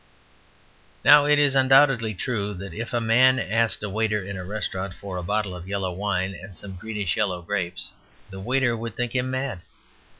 [1.05, 4.95] Now, it is undoubtedly true that if a man asked a waiter in a restaurant
[4.95, 7.93] for a bottle of yellow wine and some greenish yellow grapes,
[8.31, 9.61] the waiter would think him mad.